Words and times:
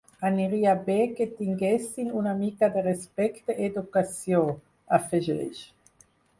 Aniria 0.27 0.71
bé 0.87 0.95
que 1.19 1.27
tinguessin 1.41 2.09
una 2.23 2.33
mica 2.41 2.71
de 2.79 2.83
respecte 2.87 3.59
i 3.61 3.69
educació, 3.69 4.43
afegeix. 5.01 5.65